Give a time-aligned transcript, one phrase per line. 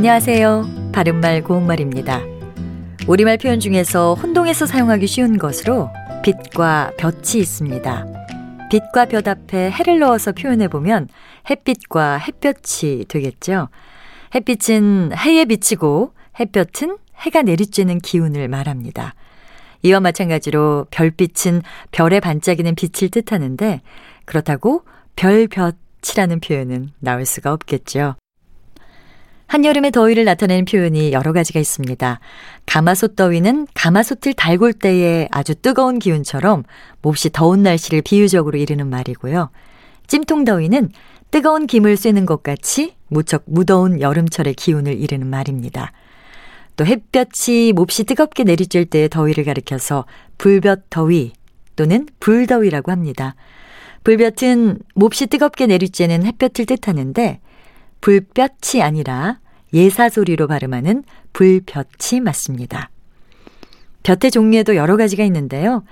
[0.00, 0.92] 안녕하세요.
[0.94, 2.22] 바른말 고운말입니다.
[3.06, 5.90] 우리말 표현 중에서 혼동해서 사용하기 쉬운 것으로
[6.24, 8.06] 빛과 볕이 있습니다.
[8.70, 11.08] 빛과 볕 앞에 해를 넣어서 표현해 보면
[11.50, 13.68] 햇빛과 햇볕이 되겠죠.
[14.34, 19.14] 햇빛은 해에 비치고 햇볕은 해가 내리쬐는 기운을 말합니다.
[19.82, 21.60] 이와 마찬가지로 별빛은
[21.92, 23.82] 별에 반짝이는 빛을 뜻하는데
[24.24, 24.82] 그렇다고
[25.16, 28.14] 별볕이라는 표현은 나올 수가 없겠죠.
[29.50, 32.20] 한여름의 더위를 나타내는 표현이 여러 가지가 있습니다.
[32.66, 36.62] 가마솥 더위는 가마솥을 달굴 때의 아주 뜨거운 기운처럼
[37.02, 39.50] 몹시 더운 날씨를 비유적으로 이르는 말이고요.
[40.06, 40.90] 찜통 더위는
[41.32, 45.90] 뜨거운 김을 쐬는 것 같이 무척 무더운 여름철의 기운을 이르는 말입니다.
[46.76, 50.04] 또 햇볕이 몹시 뜨겁게 내리쬐을 때의 더위를 가리켜서
[50.38, 51.32] 불볕 더위
[51.74, 53.34] 또는 불더위라고 합니다.
[54.04, 57.40] 불볕은 몹시 뜨겁게 내리쬐는 햇볕을 뜻하는데
[58.00, 59.38] 불볕이 아니라
[59.72, 62.90] 예사소리로 발음하는 불볕이 맞습니다.
[64.02, 65.84] 볕의 종류에도 여러 가지가 있는데요.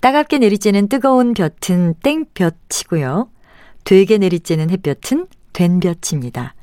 [0.00, 3.28] 따갑게 내리쬐는 뜨거운 볕은 땡볕이고요.
[3.84, 6.54] 되게 내리쬐는 햇볕은 된볕입니다.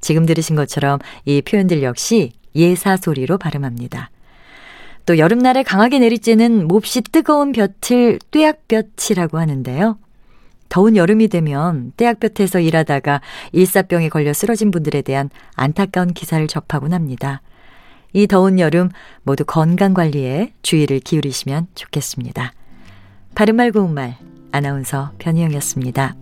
[0.00, 4.10] 지금 들으신 것처럼 이 표현들 역시 예사소리로 발음합니다.
[5.04, 9.98] 또 여름날에 강하게 내리쬐는 몹시 뜨거운 볕을 뙤약볕이라고 하는데요.
[10.68, 13.20] 더운 여름이 되면 떼약볕에서 일하다가
[13.52, 17.42] 일사병에 걸려 쓰러진 분들에 대한 안타까운 기사를 접하곤 합니다.
[18.12, 18.88] 이 더운 여름
[19.22, 22.52] 모두 건강 관리에 주의를 기울이시면 좋겠습니다.
[23.34, 24.16] 바른말 고운말
[24.52, 26.14] 아나운서 변희영이었습니다.